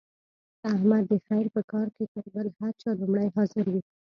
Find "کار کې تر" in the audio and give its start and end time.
1.71-2.25